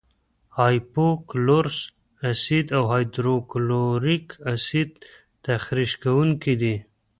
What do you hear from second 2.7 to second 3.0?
او